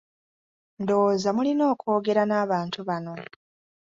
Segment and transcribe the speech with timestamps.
[0.81, 3.13] Ndowooza mulina okwogera n'abantu bano.